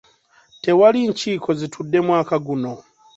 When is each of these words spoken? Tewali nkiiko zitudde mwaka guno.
Tewali 0.63 0.99
nkiiko 1.11 1.49
zitudde 1.59 1.97
mwaka 2.07 2.35
guno. 2.45 2.73